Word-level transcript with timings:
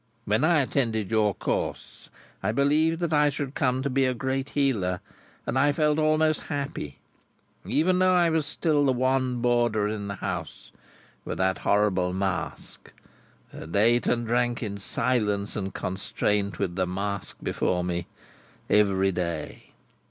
When 0.25 0.43
I 0.43 0.61
attended 0.61 1.11
your 1.11 1.35
course, 1.35 2.09
I 2.41 2.51
believed 2.51 3.01
that 3.01 3.13
I 3.13 3.29
should 3.29 3.53
come 3.53 3.83
to 3.83 3.87
be 3.91 4.05
a 4.07 4.15
great 4.15 4.49
healer, 4.57 4.99
and 5.45 5.59
I 5.59 5.71
felt 5.71 5.99
almost 5.99 6.39
happy—even 6.47 7.99
though 7.99 8.15
I 8.15 8.31
was 8.31 8.47
still 8.47 8.83
the 8.85 8.93
one 8.93 9.41
boarder 9.41 9.87
in 9.87 10.07
the 10.07 10.15
house 10.15 10.71
with 11.23 11.37
that 11.37 11.59
horrible 11.59 12.13
mask, 12.13 12.91
and 13.51 13.75
ate 13.75 14.07
and 14.07 14.25
drank 14.25 14.63
in 14.63 14.79
silence 14.79 15.55
and 15.55 15.71
constraint 15.71 16.57
with 16.57 16.75
the 16.75 16.87
mask 16.87 17.37
before 17.43 17.83
me, 17.83 18.07
every 18.71 19.11
day. 19.11 19.65